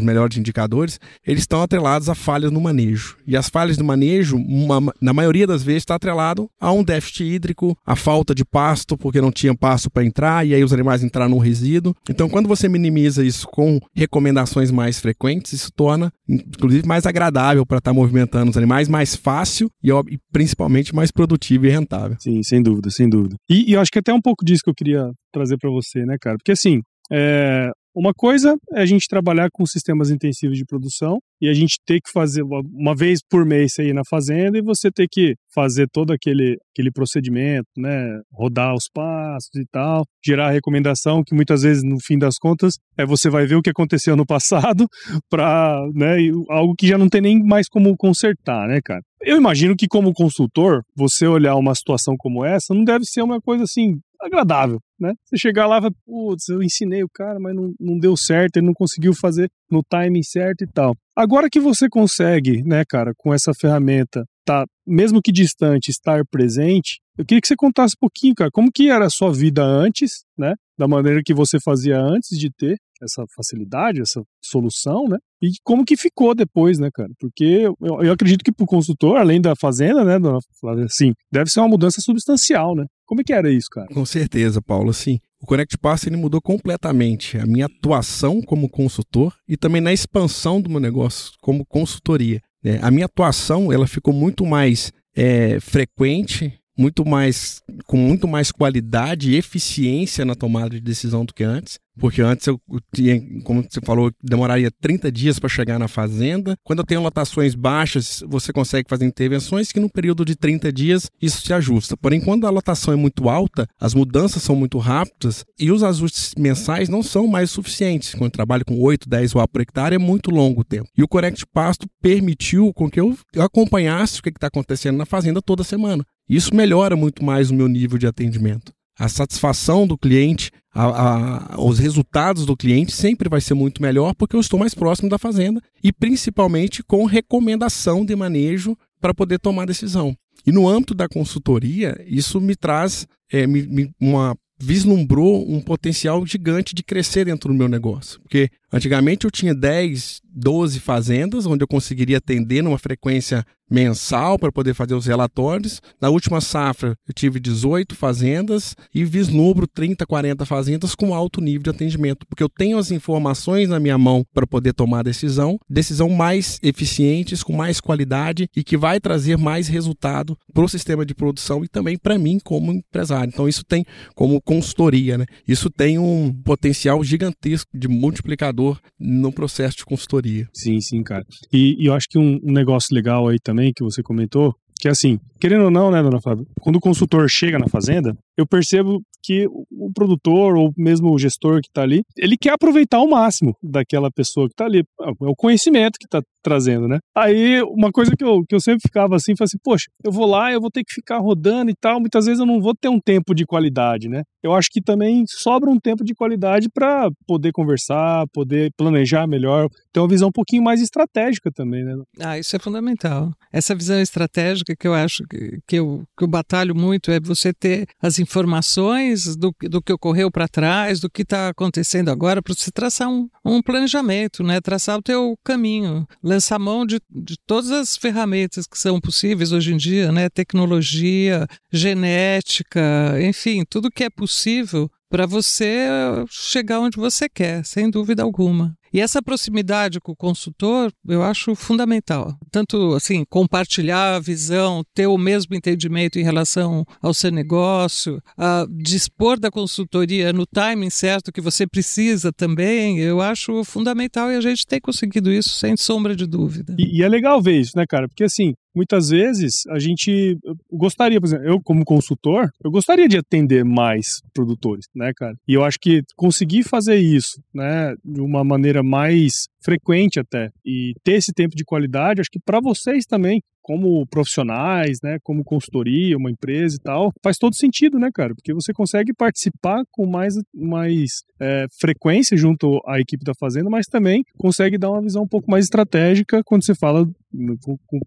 [0.00, 3.16] melhores indicadores, eles estão atrelados a falhas no manejo.
[3.26, 7.24] E as falhas no manejo, uma, na maioria das vezes, está atrelado a um déficit
[7.24, 11.02] hídrico, a falta de pasto, porque não tinha pasto para entrar e aí os animais
[11.02, 11.94] entraram no resíduo.
[12.08, 17.78] Então, quando você minimiza isso com recomendações mais frequentes, isso torna, inclusive, mais agradável para
[17.78, 22.16] estar tá movimentando os animais, mais fácil e, e principalmente mais produtivo e rentável.
[22.18, 23.36] Sim, sem dúvida, sem dúvida.
[23.48, 26.04] E, e eu acho que até um pouco disso que eu queria trazer para você,
[26.04, 26.36] né, cara?
[26.36, 31.48] Porque assim, é, uma coisa é a gente trabalhar com sistemas intensivos de produção e
[31.48, 35.06] a gente ter que fazer uma vez por mês aí na fazenda e você ter
[35.10, 38.20] que fazer todo aquele, aquele procedimento, né?
[38.32, 42.74] Rodar os passos e tal, gerar a recomendação que muitas vezes no fim das contas
[42.96, 44.86] é você vai ver o que aconteceu no passado
[45.28, 46.16] para, né,
[46.48, 49.02] algo que já não tem nem mais como consertar, né, cara?
[49.20, 53.40] Eu imagino que como consultor, você olhar uma situação como essa não deve ser uma
[53.40, 55.12] coisa assim agradável, né?
[55.24, 58.56] Você chegar lá e falar, putz, eu ensinei o cara, mas não, não deu certo,
[58.56, 60.94] ele não conseguiu fazer no timing certo e tal.
[61.16, 67.00] Agora que você consegue, né, cara, com essa ferramenta, tá, mesmo que distante, estar presente,
[67.18, 70.24] eu queria que você contasse um pouquinho, cara, como que era a sua vida antes,
[70.38, 75.18] né, da maneira que você fazia antes de ter essa facilidade, essa solução, né?
[75.42, 77.08] E como que ficou depois, né, cara?
[77.18, 80.18] Porque eu, eu acredito que para o consultor, além da fazenda, né,
[80.60, 82.84] Flávia, assim, deve ser uma mudança substancial, né?
[83.04, 83.88] Como é que era isso, cara?
[83.92, 85.18] Com certeza, Paulo, sim.
[85.40, 90.60] O Connect Pass ele mudou completamente a minha atuação como consultor e também na expansão
[90.60, 92.40] do meu negócio como consultoria.
[92.62, 92.78] Né?
[92.80, 99.32] A minha atuação ela ficou muito mais é, frequente, muito mais com muito mais qualidade
[99.32, 101.78] e eficiência na tomada de decisão do que antes.
[101.98, 102.60] Porque antes eu
[102.94, 106.56] tinha, como você falou, demoraria 30 dias para chegar na fazenda.
[106.64, 111.10] Quando eu tenho lotações baixas, você consegue fazer intervenções que no período de 30 dias
[111.20, 111.96] isso se ajusta.
[111.96, 116.34] Porém, quando a lotação é muito alta, as mudanças são muito rápidas e os ajustes
[116.38, 118.12] mensais não são mais suficientes.
[118.12, 120.88] Quando eu trabalho com 8, 10 UA por hectare, é muito longo o tempo.
[120.96, 125.42] E o Correct Pasto permitiu com que eu acompanhasse o que está acontecendo na fazenda
[125.42, 126.04] toda semana.
[126.28, 131.60] Isso melhora muito mais o meu nível de atendimento a satisfação do cliente, a, a,
[131.60, 135.18] os resultados do cliente sempre vai ser muito melhor porque eu estou mais próximo da
[135.18, 140.16] fazenda e principalmente com recomendação de manejo para poder tomar decisão.
[140.46, 146.24] E no âmbito da consultoria, isso me traz é, me, me, uma vislumbrou um potencial
[146.24, 148.20] gigante de crescer dentro do meu negócio.
[148.20, 154.52] Porque antigamente eu tinha 10, 12 fazendas onde eu conseguiria atender numa frequência mensal para
[154.52, 155.80] poder fazer os relatórios.
[155.98, 161.62] Na última safra, eu tive 18 fazendas e vislumbro 30, 40 fazendas com alto nível
[161.62, 166.10] de atendimento, porque eu tenho as informações na minha mão para poder tomar decisão, decisão
[166.10, 171.14] mais eficientes, com mais qualidade e que vai trazer mais resultado para o sistema de
[171.14, 173.30] produção e também para mim como empresário.
[173.32, 175.24] Então isso tem como consultoria, né?
[175.48, 180.46] Isso tem um potencial gigantesco de multiplicador no processo de consultoria.
[180.52, 181.24] Sim, sim, cara.
[181.50, 184.54] E, e eu acho que um, um negócio legal aí também também que você comentou,
[184.80, 188.16] que é assim, querendo ou não, né, dona Flávia, quando o consultor chega na fazenda,
[188.36, 193.00] eu percebo que o produtor ou mesmo o gestor que está ali, ele quer aproveitar
[193.00, 194.82] o máximo daquela pessoa que está ali.
[195.00, 196.98] É o conhecimento que está trazendo, né?
[197.14, 200.26] Aí, uma coisa que eu, que eu sempre ficava assim, foi assim, poxa, eu vou
[200.26, 202.88] lá, eu vou ter que ficar rodando e tal, muitas vezes eu não vou ter
[202.88, 204.22] um tempo de qualidade, né?
[204.42, 209.68] Eu acho que também sobra um tempo de qualidade para poder conversar, poder planejar melhor,
[209.92, 211.94] ter uma visão um pouquinho mais estratégica também, né?
[212.18, 213.30] Ah, isso é fundamental.
[213.52, 217.52] Essa visão estratégica que eu acho que, que, eu, que eu batalho muito é você
[217.52, 222.54] ter as informações do, do que ocorreu para trás, do que está acontecendo agora, para
[222.54, 224.60] você traçar um, um planejamento, né?
[224.60, 229.72] Traçar o teu caminho lançar mão de, de todas as ferramentas que são possíveis hoje
[229.72, 230.28] em dia, né?
[230.28, 235.88] Tecnologia, genética, enfim, tudo que é possível para você
[236.30, 238.74] chegar onde você quer, sem dúvida alguma.
[238.90, 242.34] E essa proximidade com o consultor eu acho fundamental.
[242.50, 248.22] Tanto assim, compartilhar a visão, ter o mesmo entendimento em relação ao seu negócio,
[248.70, 254.40] dispor da consultoria no timing certo que você precisa também, eu acho fundamental e a
[254.40, 256.74] gente tem conseguido isso sem sombra de dúvida.
[256.78, 258.08] E, e é legal ver isso, né, cara?
[258.08, 260.38] Porque assim, muitas vezes a gente
[260.70, 265.34] gostaria, por exemplo, eu como consultor, eu gostaria de atender mais produtores, né, cara?
[265.46, 270.94] E eu acho que conseguir fazer isso, né, de uma maneira mais frequente até e
[271.04, 276.16] ter esse tempo de qualidade, acho que para vocês também como profissionais, né, como consultoria,
[276.16, 278.34] uma empresa e tal, faz todo sentido, né, cara?
[278.34, 283.86] Porque você consegue participar com mais, mais é, frequência junto à equipe da fazenda, mas
[283.86, 287.08] também consegue dar uma visão um pouco mais estratégica quando você fala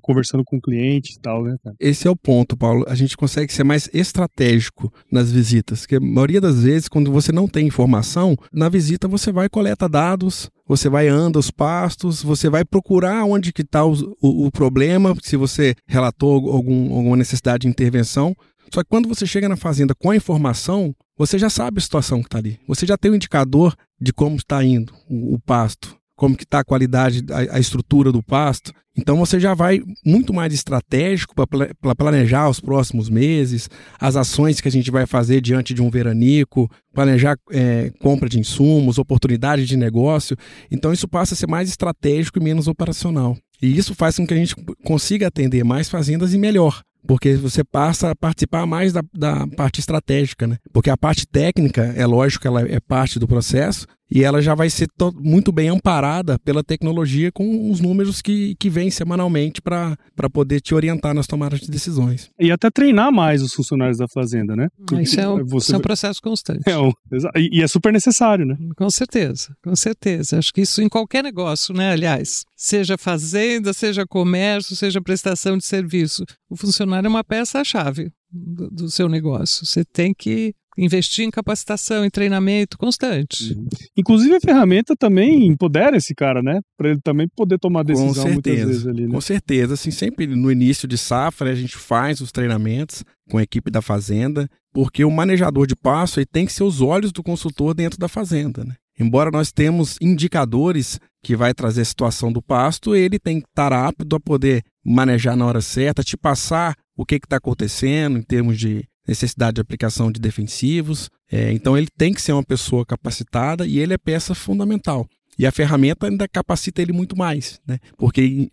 [0.01, 1.75] conversando com o cliente e tal, né, cara?
[1.79, 2.85] Esse é o ponto, Paulo.
[2.87, 7.31] A gente consegue ser mais estratégico nas visitas, porque a maioria das vezes, quando você
[7.31, 12.49] não tem informação, na visita você vai coleta dados, você vai anda os pastos, você
[12.49, 17.61] vai procurar onde que está o, o, o, problema, se você relatou algum, alguma necessidade
[17.61, 18.35] de intervenção.
[18.73, 22.21] Só que quando você chega na fazenda com a informação, você já sabe a situação
[22.21, 22.59] que está ali.
[22.67, 26.43] Você já tem o um indicador de como está indo o, o pasto como que
[26.43, 28.71] está a qualidade, a, a, estrutura do pasto.
[28.97, 34.67] Então você já vai muito mais estratégico para planejar os próximos meses, as ações que
[34.67, 39.75] a gente vai fazer diante de um veranico, planejar é, compra de insumos, oportunidade de
[39.75, 40.37] negócio.
[40.71, 43.37] Então isso passa a ser mais estratégico e menos operacional.
[43.61, 47.63] E isso faz com que a gente consiga atender mais fazendas e melhor porque você
[47.63, 50.57] passa a participar mais da, da parte estratégica, né?
[50.73, 54.53] Porque a parte técnica, é lógico que ela é parte do processo, e ela já
[54.53, 59.97] vai ser muito bem amparada pela tecnologia com os números que, que vêm semanalmente para
[60.31, 62.29] poder te orientar nas tomadas de decisões.
[62.39, 64.67] E até treinar mais os funcionários da fazenda, né?
[64.77, 65.65] Porque isso é um, você...
[65.65, 66.61] isso é um processo constante.
[66.67, 66.91] É um,
[67.35, 68.55] e é super necessário, né?
[68.77, 70.37] Com certeza, com certeza.
[70.37, 71.91] Acho que isso em qualquer negócio, né?
[71.91, 76.23] Aliás, seja fazenda, seja comércio, seja prestação de serviço.
[76.49, 79.65] O funcionário é uma peça-chave do, do seu negócio.
[79.65, 83.53] Você tem que investir em capacitação, em treinamento constante.
[83.53, 83.67] Uhum.
[83.97, 86.59] Inclusive a ferramenta também empodera esse cara, né?
[86.77, 89.11] Para ele também poder tomar decisão Com certeza, muitas vezes ali, né?
[89.13, 93.43] Com certeza, assim, sempre no início de safra a gente faz os treinamentos com a
[93.43, 97.23] equipe da fazenda, porque o manejador de passo ele tem que ser os olhos do
[97.23, 98.75] consultor dentro da fazenda, né?
[98.97, 103.73] Embora nós temos indicadores que vai trazer a situação do pasto, ele tem que estar
[103.73, 108.57] apto a poder manejar na hora certa, te passar o que está acontecendo em termos
[108.57, 111.09] de necessidade de aplicação de defensivos.
[111.31, 115.07] É, então ele tem que ser uma pessoa capacitada e ele é peça fundamental.
[115.37, 117.77] E a ferramenta ainda capacita ele muito mais, né?
[117.97, 118.49] Porque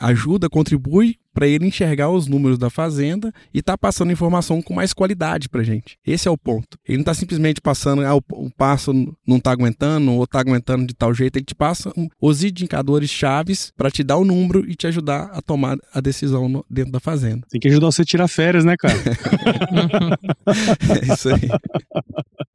[0.00, 4.94] ajuda, contribui para ele enxergar os números da fazenda e tá passando informação com mais
[4.94, 5.98] qualidade para gente.
[6.06, 6.78] Esse é o ponto.
[6.88, 8.94] Ele não está simplesmente passando, ah, o, o passo
[9.26, 11.36] não está aguentando ou está aguentando de tal jeito.
[11.36, 15.24] Ele te passa um, os indicadores chaves para te dar o número e te ajudar
[15.24, 17.46] a tomar a decisão no, dentro da fazenda.
[17.50, 18.96] Tem que ajudar você a tirar férias, né, cara?
[20.88, 21.50] é isso aí.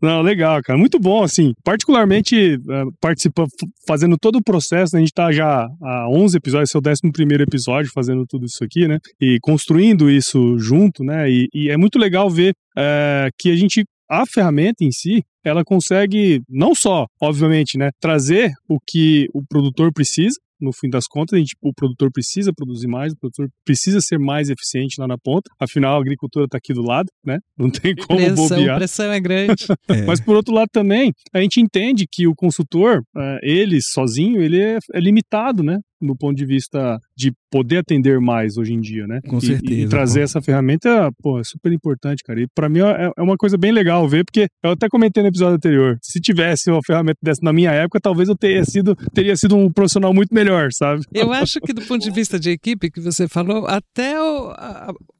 [0.02, 0.80] Não, legal, cara.
[0.80, 1.54] Muito bom, assim.
[1.63, 3.50] Particularmente uh, participando,
[3.88, 5.00] fazendo todo o processo, né?
[5.00, 8.63] a gente tá já há 11 episódios, esse é o 11 episódio fazendo tudo isso
[8.63, 8.97] aqui, né?
[9.19, 11.29] E construindo isso junto, né?
[11.29, 15.63] E, e é muito legal ver uh, que a gente a ferramenta em si, ela
[15.63, 21.34] consegue não só, obviamente, né, trazer o que o produtor precisa, no fim das contas,
[21.34, 25.17] a gente, o produtor precisa produzir mais, o produtor precisa ser mais eficiente lá na
[25.17, 25.49] ponta.
[25.60, 27.39] Afinal, a agricultura está aqui do lado, né?
[27.57, 28.75] Não tem como pressão, bobear.
[28.75, 29.65] A pressão é grande.
[29.89, 30.05] é.
[30.05, 34.62] Mas por outro lado também, a gente entende que o consultor, é, ele sozinho, ele
[34.62, 35.79] é, é limitado, né?
[36.01, 39.19] no ponto de vista de poder atender mais hoje em dia, né?
[39.28, 39.82] Com e, certeza.
[39.82, 40.24] E trazer pô.
[40.24, 42.41] essa ferramenta, pô, é super importante, cara.
[42.41, 45.30] E para mim é, é, uma coisa bem legal ver, porque eu até comentei no
[45.30, 49.36] episódio anterior, se tivesse uma ferramenta dessa na minha época, talvez eu teria sido, teria
[49.36, 51.04] sido um profissional muito melhor, sabe?
[51.13, 54.54] Eu acho que do ponto de vista de equipe que você falou, até o,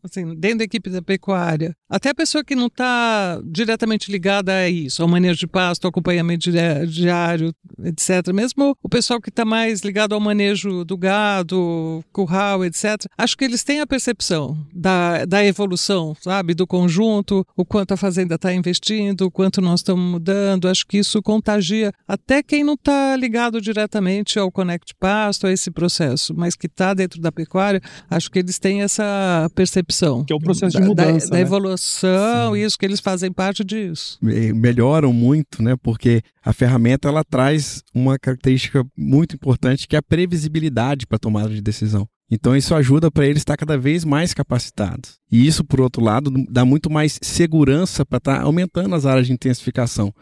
[0.04, 4.70] assim, dentro da equipe da pecuária, até a pessoa que não está diretamente ligada a
[4.70, 6.50] isso, ao manejo de pasto, ao acompanhamento
[6.88, 8.34] diário, etc.
[8.34, 13.44] Mesmo o pessoal que está mais ligado ao manejo do gado, curral, etc., acho que
[13.44, 16.54] eles têm a percepção da, da evolução, sabe?
[16.54, 20.68] Do conjunto, o quanto a fazenda está investindo, o quanto nós estamos mudando.
[20.68, 25.72] Acho que isso contagia até quem não está ligado diretamente ao Connect Pasto, a esse
[25.72, 30.24] processo, mas que está dentro da pecuária, acho que eles têm essa percepção.
[30.24, 31.28] Que é o processo de mudança.
[31.28, 31.42] Da, da né?
[31.42, 32.62] evolução, Sim.
[32.62, 34.18] isso, que eles fazem parte disso.
[34.22, 35.76] Melhoram muito, né?
[35.82, 41.20] Porque a ferramenta ela traz uma característica muito importante que é a previsibilidade para a
[41.20, 41.71] tomada de decisão.
[42.30, 45.20] Então isso ajuda para eles estar cada vez mais capacitados.
[45.30, 49.28] E isso, por outro lado, dá muito mais segurança para estar tá aumentando as áreas
[49.28, 50.14] de intensificação.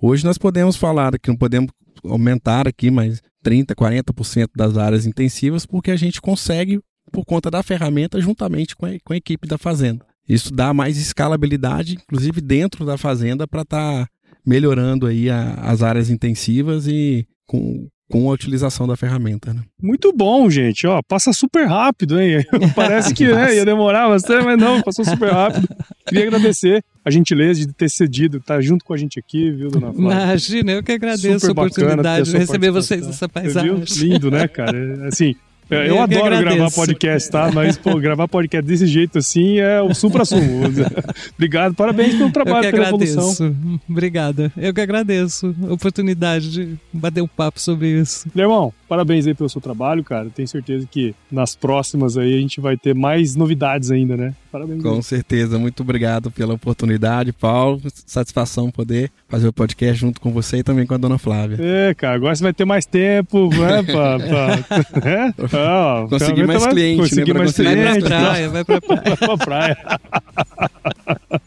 [0.00, 1.70] Hoje nós podemos falar que não podemos
[2.04, 6.80] aumentar aqui mais 30, 40% das áreas intensivas porque a gente consegue
[7.12, 10.06] por conta da ferramenta juntamente com a, com a equipe da fazenda.
[10.28, 14.08] Isso dá mais escalabilidade, inclusive dentro da fazenda, para estar tá
[14.44, 19.52] melhorando aí a, as áreas intensivas e com, com a utilização da ferramenta.
[19.52, 19.62] Né?
[19.80, 20.86] Muito bom, gente.
[20.86, 22.44] Ó, passa super rápido, hein?
[22.74, 25.68] Parece que né, ia demorar bastante, mas não, passou super rápido.
[26.06, 29.70] Queria agradecer a gentileza de ter cedido, estar tá junto com a gente aqui, viu,
[29.70, 30.24] dona Flávia?
[30.24, 33.82] Imagina, eu que agradeço super a oportunidade de receber vocês nessa paisagem.
[33.96, 35.06] Lindo, né, cara?
[35.06, 35.34] Assim,
[35.70, 37.50] eu, eu adoro gravar podcast, tá?
[37.52, 40.62] Mas, pô, gravar podcast desse jeito assim é o supra-sumo.
[41.34, 43.18] Obrigado, parabéns pelo trabalho, eu que pela agradeço.
[43.18, 43.80] evolução.
[43.88, 44.52] Obrigada.
[44.56, 48.28] Eu que agradeço a oportunidade de bater um papo sobre isso.
[48.34, 50.30] Irmão, parabéns aí pelo seu trabalho, cara.
[50.34, 54.34] Tenho certeza que nas próximas aí a gente vai ter mais novidades ainda, né?
[54.50, 54.82] Parabéns.
[54.82, 55.02] Com aí.
[55.02, 55.58] certeza.
[55.58, 57.80] Muito obrigado pela oportunidade, Paulo.
[58.06, 61.58] Satisfação poder fazer o podcast junto com você e também com a dona Flávia.
[61.60, 65.32] É, cara, agora você vai ter mais tempo, né, pra, pra, é?
[65.58, 67.38] Ah, conseguir mais cliente, conseguir né?
[67.38, 69.02] Mais cliente, vai pra praia, vai pra praia.
[69.04, 69.76] vai pra praia.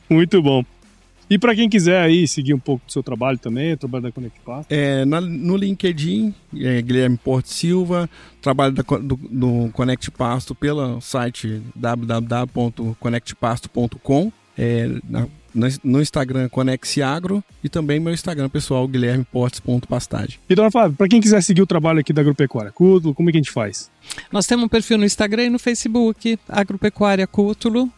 [0.10, 0.64] Muito bom.
[1.32, 4.12] E para quem quiser aí seguir um pouco do seu trabalho também, o trabalho da
[4.12, 4.70] Connect Pasto.
[4.70, 8.10] É, na, no LinkedIn, é, Guilherme Porto Silva,
[8.42, 14.30] trabalho da, do, do Connect Pasto pelo site www.connectpasto.com.
[14.58, 20.40] É, na, no Instagram Conex Agro e também meu Instagram pessoal guilhermeportes.pastagem.
[20.50, 23.32] E dona Flávia, para quem quiser seguir o trabalho aqui da Agropecuária Cútulo, como é
[23.32, 23.90] que a gente faz?
[24.32, 27.90] Nós temos um perfil no Instagram e no Facebook, Agropecuária Cútulo.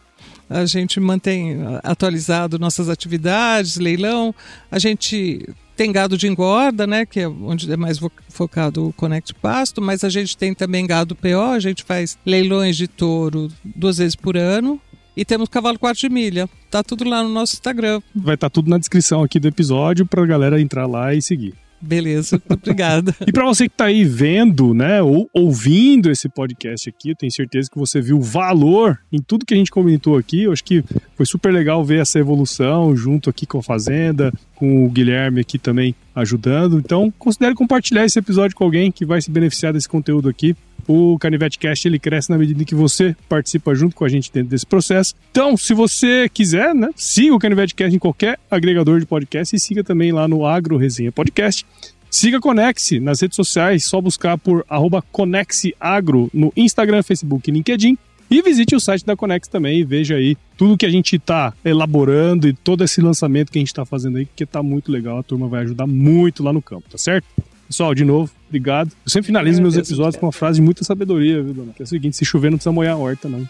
[0.48, 4.34] A gente mantém atualizado nossas atividades, leilão.
[4.70, 7.98] A gente tem gado de engorda, né, que é onde é mais
[8.28, 12.76] focado o Connect Pasto, mas a gente tem também gado PO, a gente faz leilões
[12.76, 14.80] de touro duas vezes por ano.
[15.16, 16.48] E temos cavalo quarto de milha.
[16.70, 18.00] Tá tudo lá no nosso Instagram.
[18.14, 21.22] Vai estar tá tudo na descrição aqui do episódio para a galera entrar lá e
[21.22, 21.54] seguir.
[21.84, 23.14] Beleza, obrigada.
[23.26, 27.30] e para você que está aí vendo, né, ou ouvindo esse podcast aqui, eu tenho
[27.30, 30.44] certeza que você viu valor em tudo que a gente comentou aqui.
[30.44, 30.82] Eu acho que
[31.14, 35.58] foi super legal ver essa evolução junto aqui com a Fazenda, com o Guilherme aqui
[35.58, 36.78] também ajudando.
[36.78, 40.56] Então, considere compartilhar esse episódio com alguém que vai se beneficiar desse conteúdo aqui.
[40.86, 44.30] O Canivete Cast ele cresce na medida em que você participa junto com a gente
[44.32, 45.14] dentro desse processo.
[45.30, 49.58] Então, se você quiser, né, siga o Canivete Cast em qualquer agregador de podcast e
[49.58, 51.66] siga também lá no Agro Resenha Podcast.
[52.10, 54.64] Siga Conexe nas redes sociais, só buscar por
[55.10, 57.98] ConexeAgro no Instagram, Facebook e LinkedIn.
[58.30, 61.52] E visite o site da Conex também e veja aí tudo que a gente está
[61.64, 65.18] elaborando e todo esse lançamento que a gente está fazendo aí, que está muito legal.
[65.18, 67.26] A turma vai ajudar muito lá no campo, tá certo?
[67.66, 68.92] Pessoal, de novo, obrigado.
[69.04, 71.72] Eu sempre finalizo meus episódios com uma frase de muita sabedoria, viu, dona?
[71.72, 73.40] Que é o seguinte: se chover, não precisa molhar a horta, não.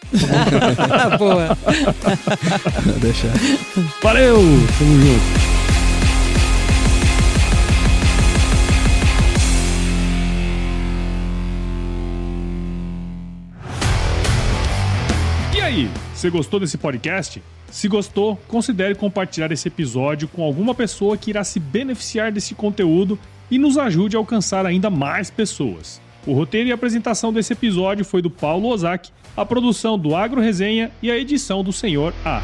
[1.19, 1.57] Boa.
[3.01, 3.29] Deixa.
[4.03, 4.37] Valeu!
[4.79, 5.55] Tamo junto.
[15.55, 17.43] E aí, você gostou desse podcast?
[17.71, 23.19] Se gostou, considere compartilhar esse episódio com alguma pessoa que irá se beneficiar desse conteúdo
[23.51, 26.01] e nos ajude a alcançar ainda mais pessoas.
[26.27, 30.91] O roteiro e apresentação desse episódio foi do Paulo Ozaki, a produção do Agro Resenha
[31.03, 32.43] e a edição do Senhor A.